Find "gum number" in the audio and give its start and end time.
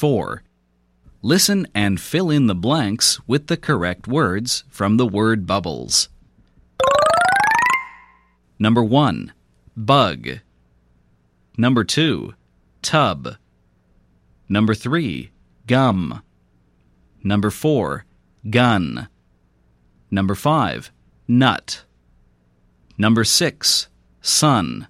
15.66-17.50